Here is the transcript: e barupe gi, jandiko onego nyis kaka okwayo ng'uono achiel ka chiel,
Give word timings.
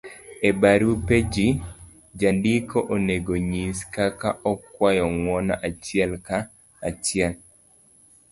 e 0.49 0.51
barupe 0.61 1.15
gi, 1.33 1.47
jandiko 2.19 2.77
onego 2.95 3.33
nyis 3.51 3.77
kaka 3.95 4.29
okwayo 4.51 5.05
ng'uono 5.15 5.53
achiel 5.67 6.11
ka 6.27 6.89
chiel, 7.05 7.33